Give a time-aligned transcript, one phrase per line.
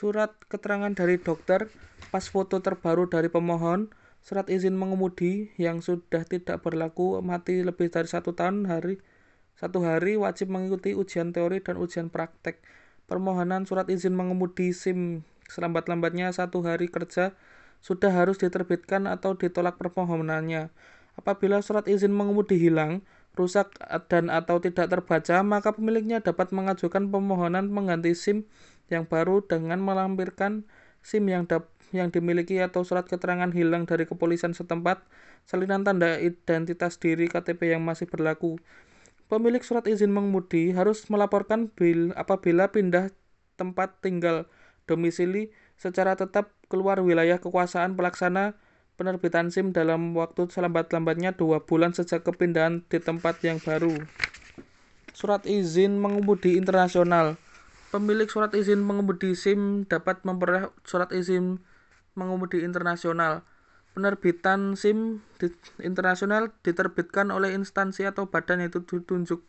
[0.00, 1.68] surat keterangan dari dokter,
[2.08, 3.92] pas foto terbaru dari pemohon,
[4.24, 9.04] surat izin mengemudi yang sudah tidak berlaku mati lebih dari satu tahun hari
[9.60, 12.64] satu hari wajib mengikuti ujian teori dan ujian praktek.
[13.04, 15.20] Permohonan surat izin mengemudi SIM
[15.52, 17.36] selambat-lambatnya satu hari kerja
[17.84, 20.72] sudah harus diterbitkan atau ditolak permohonannya.
[21.20, 23.04] Apabila surat izin mengemudi hilang,
[23.36, 23.76] rusak
[24.08, 28.48] dan atau tidak terbaca, maka pemiliknya dapat mengajukan permohonan mengganti SIM
[28.90, 30.66] yang baru dengan melampirkan
[31.00, 31.48] SIM yang
[31.90, 35.02] yang dimiliki atau surat keterangan hilang dari kepolisian setempat,
[35.42, 38.62] salinan tanda identitas diri KTP yang masih berlaku.
[39.26, 43.14] Pemilik surat izin mengemudi harus melaporkan bil apabila pindah
[43.54, 44.50] tempat tinggal
[44.90, 48.58] domisili secara tetap keluar wilayah kekuasaan pelaksana
[48.98, 53.94] penerbitan SIM dalam waktu selambat-lambatnya dua bulan sejak kepindahan di tempat yang baru.
[55.14, 57.38] Surat izin mengemudi internasional
[57.90, 61.58] Pemilik surat izin mengemudi SIM dapat memperoleh surat izin
[62.14, 63.42] mengemudi internasional.
[63.98, 65.50] Penerbitan SIM di,
[65.82, 69.42] internasional diterbitkan oleh instansi atau badan yang ditunjuk